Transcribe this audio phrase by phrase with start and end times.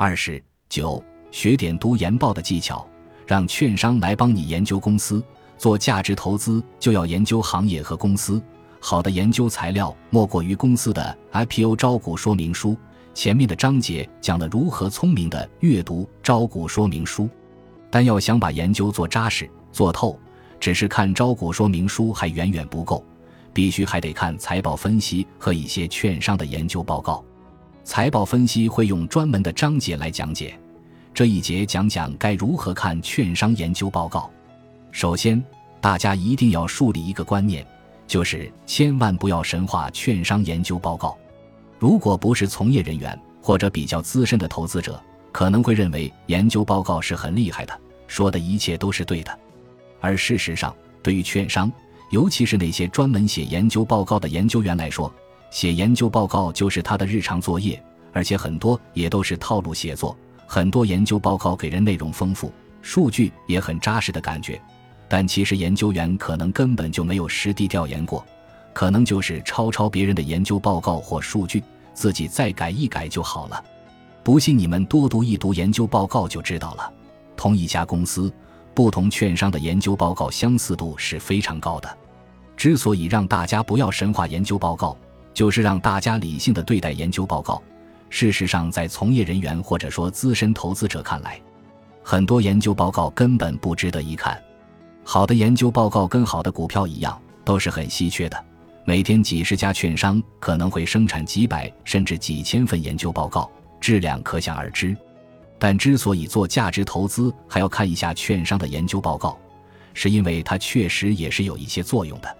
[0.00, 1.02] 二是九
[1.32, 2.86] 学点读研报的技巧，
[3.26, 5.20] 让券商来帮你研究公司。
[5.56, 8.40] 做价值投资就要研究行业和公司。
[8.78, 12.76] 好的研究材料莫过于公司的 IPO 招股说明书。
[13.12, 17.28] 前面的章节讲了如何聪明的阅读招股说明书，
[17.90, 20.16] 但要想把研究做扎实、做透，
[20.60, 23.04] 只是看招股说明书还远远不够，
[23.52, 27.24] 必须还得看财报分析和一些券商的研究报告。
[27.88, 30.54] 财报分析会用专门的章节来讲解，
[31.14, 34.30] 这一节讲讲该如何看券商研究报告。
[34.92, 35.42] 首先，
[35.80, 37.66] 大家一定要树立一个观念，
[38.06, 41.16] 就是千万不要神化券商研究报告。
[41.78, 47.72] 如果不是从业人员或者比较资深的投资者，可能会认为研究报告是很厉害的，
[48.06, 49.38] 说的一切都是对的。
[49.98, 51.72] 而事实上，对于券商，
[52.10, 55.10] 尤其是那些专门写研究报告的研究员来说，
[55.50, 60.16] 写研究报告就是他的日常作业，而且很多也都是套路写作。
[60.46, 64.60] 很多研究报告给人内容丰富、数据也很扎实的感觉，
[65.08, 68.24] 但其实研究员可能根本就没有实地调研过。
[68.72, 71.62] 可能就是抄抄别人的研究报告或数据，
[71.94, 73.62] 自己再改一改就好了。
[74.22, 76.92] 不信你们多读一读研究报告就知道了。
[77.36, 78.32] 同一家公司，
[78.74, 81.98] 不同券商的研究报告相似度是非常高的。
[82.56, 84.96] 之所以让大家不要神话研究报告，
[85.32, 87.62] 就是让大家理性的对待研究报告。
[88.10, 91.40] 事实上，在从业人员或者说资深投资者看来，
[92.02, 94.40] 很多研究报告根本不值得一看。
[95.04, 98.44] 好的研究报告跟好的股票一样，都是很稀缺的。
[98.84, 104.96] 每天几十家券商可能会生产几百甚至几千份研究报告，质量可想而知。
[105.58, 109.38] 但之所以做价值投资还要看一下券商的研究报告，
[109.92, 112.36] 是因为它确实也是有一些作用的。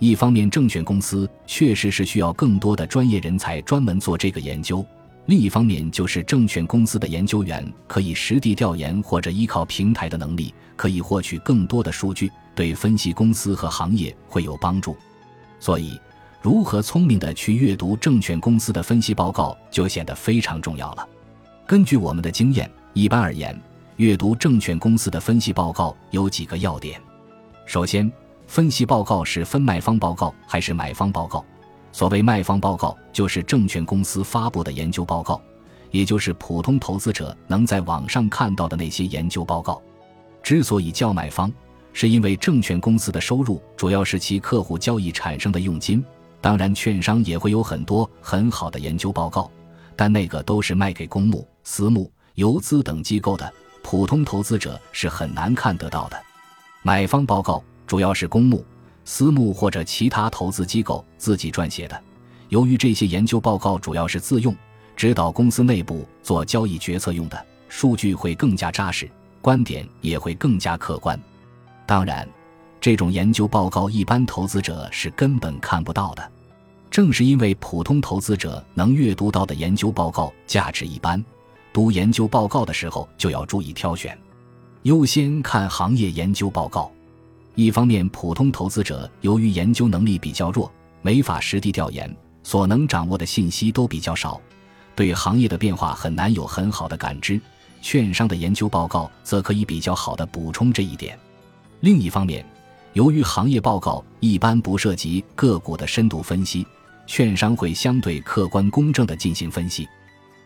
[0.00, 4.82] 一方面，证券公司确实是需要更多的专业人才专门做这个研究；
[5.26, 14.96] 另一方面，就是证券公司的研究员可以实地调研或者依靠平台的能力，可以获取更多的数据，对分析公司和行业会有帮助。
[15.58, 16.00] 所以，
[16.40, 21.06] 如何聪明的去阅读证券公司的分析报告就显得非常重要了。
[21.66, 23.54] 根据我们的经验，一般而言，
[23.96, 26.98] 阅读证券公司的分析报告有几个要点。
[27.66, 28.10] 首先，
[28.50, 31.44] 分析报告是分卖方报告还是买方报告？
[31.92, 35.40] 所谓卖方报告，就是证券公司发布的研究报告，
[35.92, 39.80] 也就是普通投资者能在网上看到的那些研究报告。
[40.42, 41.52] 之所以叫买方，
[41.92, 46.04] 是因为证券公司的收入主要是其客户交易产生的佣金，
[46.40, 49.48] 当然，券商也会有很多很好的研究报告，
[49.94, 53.48] 但那个都是卖给公募、私募、游资等机构的，
[53.80, 56.20] 普通投资者是很难看得到的。
[56.82, 58.64] 买方报告主要是公募、
[59.04, 62.00] 私募或者其他投资机构自己撰写的，
[62.48, 64.54] 由于这些研究报告主要是自用，
[64.94, 69.10] 指导公司内部做交易决策用的，数据会更加扎实，
[69.42, 71.20] 观点也会更加客观。
[71.84, 72.28] 当然，
[72.80, 76.30] 这种研究报告一般投资者是根本看不到的。
[76.92, 81.20] 正是因为普通投资者能阅读到的研究报告价值一般，
[81.72, 84.16] 读研究报告的时候就要注意挑选，
[84.82, 86.88] 优先看行业研究报告。
[87.54, 90.72] 一方面，普通投资者由于研究能力比较弱，
[91.02, 94.40] 没法实地调研，所能掌握的信息都比较少，
[94.94, 97.40] 对行业的变化很难有很好的感知。
[97.82, 101.18] 券商的研究报告则可以比较好的补充这一点。
[101.80, 102.44] 另一方面，
[102.92, 106.66] 由于行业报告一般不涉及个股的深度分析，
[107.06, 109.88] 券商会相对客观公正地进行分析，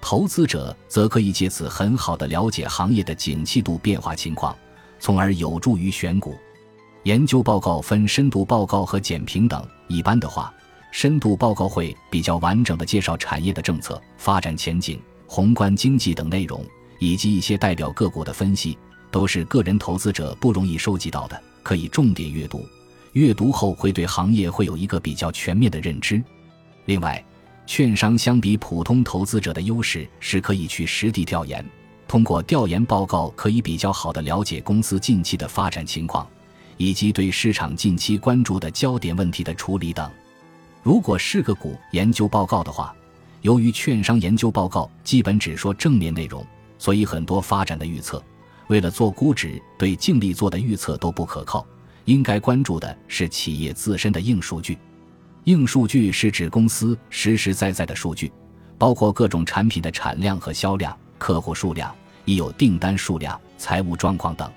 [0.00, 4.54] 投资者则可以借此很好的了解行业的景气度变化情况，
[5.00, 6.36] 从而有助于选股。
[7.04, 10.54] 研究报告分深度报告和简评等，一般的话，
[10.92, 16.64] 深度报告会比较完整地介绍产业的政策、发展前景、宏观经济等内容，
[17.00, 18.78] 以及一些代表个股的分析。
[19.10, 22.64] 都是个人投资者不容易收集到的，可以重点阅读。
[23.12, 26.22] 阅读后会对行业会有一个比较全面的认知。
[26.86, 27.22] 另外，
[27.66, 31.62] 券商相比普通投资者的优势是可以去实地调研，
[32.08, 36.26] 通过调研报告可以比较好的了解公司近期的发展情况，
[36.82, 40.10] 以及对市场近期关注的焦点问题的处理等。
[40.82, 42.92] 如果是个股研究报告的话，
[43.42, 46.44] 由于券商研究报告基本只说正面内容，
[46.78, 48.20] 所以很多发展的预测。
[48.66, 51.64] 为了做估值，对净利做的预测都不可靠。
[52.06, 54.76] 应该关注的是企业自身的硬数据。
[55.44, 58.32] 硬数据是指公司实实在在的数据，
[58.76, 61.94] 包括各种产品的产量和销量、客户数量、
[62.24, 64.50] 已有订单数量、财务状况等。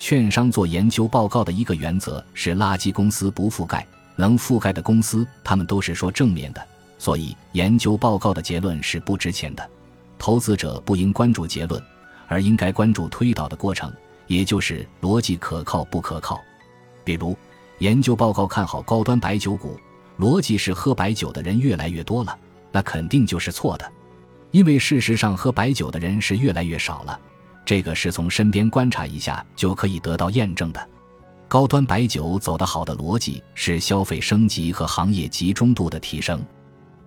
[0.00, 3.86] 券商做研究报告的一个原则是垃圾公司不覆盖，
[4.16, 6.66] 能覆盖的公司他们都是说正面的，
[6.98, 9.70] 所以研究报告的结论是不值钱的。
[10.18, 11.80] 投资者不应关注结论，
[12.28, 13.92] 而应该关注推导的过程，
[14.26, 16.40] 也就是逻辑可靠不可靠。
[17.04, 17.36] 比如，
[17.78, 19.78] 研究报告看好高端白酒股，
[20.18, 22.36] 逻辑是喝白酒的人越来越多了，
[22.72, 23.92] 那肯定就是错的，
[24.50, 27.20] 因为事实上喝白酒的人是越来越少了。
[27.70, 30.88] 这个是从身边观察一下就可以得到验证的。
[31.46, 36.44] 高端白酒走得好的逻辑是消费升级和行业集中度的提升。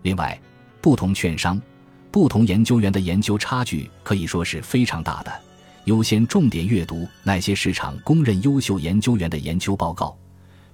[0.03, 0.41] 另外，
[0.79, 1.61] 不同券商、
[2.09, 5.41] 不同研究员的研究差距可以说是非常大的。
[5.83, 10.17] 优先重点阅读那些市场公认优秀研究员的研究报告，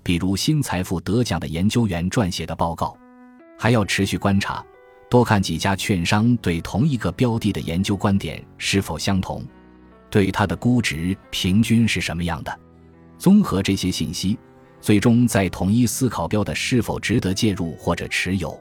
[0.03, 2.95] 比如新财富得奖的研究员撰写的报告。
[3.57, 4.63] 还要持续观察，
[5.09, 9.44] 多看几家券商对同一个标的的研究观点是否相同。
[10.10, 12.60] 对它的估值平均是什么样的？
[13.18, 14.38] 综合这些信息，
[14.80, 18.58] 最终在统一思考标的是否值得介入或者持有。